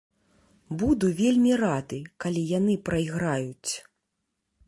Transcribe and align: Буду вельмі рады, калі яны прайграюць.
Буду 0.83 1.09
вельмі 1.19 1.51
рады, 1.63 1.99
калі 2.25 2.41
яны 2.57 2.73
прайграюць. 2.89 3.71